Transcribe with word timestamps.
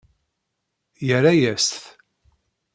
Yerra-yas-t. 1.07 1.77